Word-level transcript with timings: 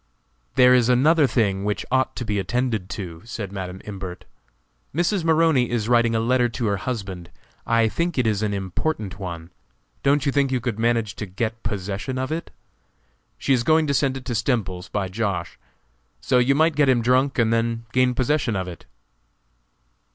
"There 0.55 0.73
is 0.73 0.89
another 0.89 1.27
thing 1.27 1.63
which 1.63 1.85
ought 1.91 2.15
to 2.15 2.25
be 2.25 2.39
attended 2.39 2.89
to," 2.89 3.21
said 3.23 3.51
Madam 3.51 3.81
Imbert. 3.85 4.25
"Mrs. 4.95 5.23
Maroney 5.23 5.69
is 5.69 5.87
writing 5.87 6.15
a 6.15 6.19
letter 6.19 6.49
to 6.49 6.65
her 6.65 6.77
husband; 6.77 7.29
I 7.67 7.87
think 7.87 8.17
it 8.17 8.25
is 8.25 8.41
an 8.41 8.51
important 8.51 9.19
one. 9.19 9.51
Don't 10.01 10.25
you 10.25 10.31
think 10.31 10.51
you 10.51 10.59
could 10.59 10.79
manage 10.79 11.15
to 11.17 11.27
get 11.27 11.61
possession 11.61 12.17
of 12.17 12.31
it? 12.31 12.49
She 13.37 13.53
is 13.53 13.61
going 13.61 13.85
to 13.85 13.93
send 13.93 14.17
it 14.17 14.25
to 14.25 14.33
Stemples's 14.33 14.89
by 14.89 15.07
Josh., 15.07 15.59
so 16.19 16.39
you 16.39 16.55
might 16.55 16.75
get 16.75 16.89
him 16.89 17.03
drunk 17.03 17.37
and 17.37 17.53
then 17.53 17.85
gain 17.93 18.15
possession 18.15 18.55
of 18.55 18.67
it." 18.67 18.87